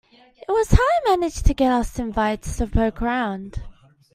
It 0.41 0.51
was 0.51 0.71
how 0.71 0.79
I 0.79 0.99
managed 1.15 1.45
to 1.45 1.53
get 1.53 1.71
us 1.71 1.99
invites 1.99 2.57
to 2.57 2.65
poke 2.65 3.03
around. 3.03 3.61